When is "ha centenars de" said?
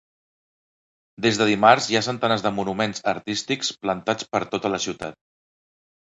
1.99-2.53